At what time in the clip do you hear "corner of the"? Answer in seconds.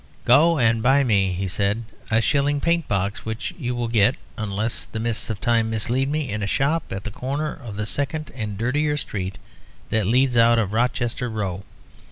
7.11-7.85